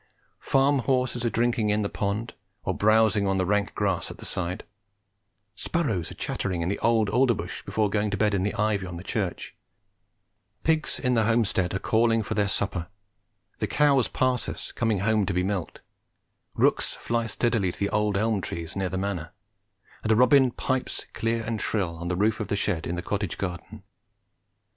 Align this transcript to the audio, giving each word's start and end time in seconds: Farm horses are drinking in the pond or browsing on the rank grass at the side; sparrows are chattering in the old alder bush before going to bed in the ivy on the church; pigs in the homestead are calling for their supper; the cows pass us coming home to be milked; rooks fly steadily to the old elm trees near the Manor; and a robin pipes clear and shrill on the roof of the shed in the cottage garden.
Farm 0.39 0.79
horses 0.79 1.23
are 1.25 1.29
drinking 1.29 1.69
in 1.69 1.83
the 1.83 1.87
pond 1.87 2.33
or 2.63 2.73
browsing 2.75 3.27
on 3.27 3.37
the 3.37 3.45
rank 3.45 3.75
grass 3.75 4.09
at 4.09 4.17
the 4.17 4.25
side; 4.25 4.63
sparrows 5.53 6.09
are 6.09 6.15
chattering 6.15 6.61
in 6.61 6.69
the 6.69 6.79
old 6.79 7.07
alder 7.07 7.35
bush 7.35 7.61
before 7.61 7.87
going 7.87 8.09
to 8.09 8.17
bed 8.17 8.33
in 8.33 8.41
the 8.41 8.55
ivy 8.55 8.87
on 8.87 8.97
the 8.97 9.03
church; 9.03 9.53
pigs 10.63 10.97
in 10.97 11.13
the 11.13 11.25
homestead 11.25 11.75
are 11.75 11.77
calling 11.77 12.23
for 12.23 12.33
their 12.33 12.47
supper; 12.47 12.87
the 13.59 13.67
cows 13.67 14.07
pass 14.07 14.49
us 14.49 14.71
coming 14.71 15.01
home 15.01 15.23
to 15.23 15.35
be 15.35 15.43
milked; 15.43 15.81
rooks 16.55 16.95
fly 16.95 17.27
steadily 17.27 17.71
to 17.71 17.79
the 17.79 17.89
old 17.89 18.17
elm 18.17 18.41
trees 18.41 18.75
near 18.75 18.89
the 18.89 18.97
Manor; 18.97 19.33
and 20.01 20.11
a 20.11 20.15
robin 20.15 20.49
pipes 20.49 21.05
clear 21.13 21.43
and 21.43 21.61
shrill 21.61 21.95
on 21.97 22.07
the 22.07 22.15
roof 22.17 22.39
of 22.39 22.47
the 22.47 22.55
shed 22.57 22.87
in 22.87 22.95
the 22.95 23.03
cottage 23.03 23.37
garden. 23.37 23.83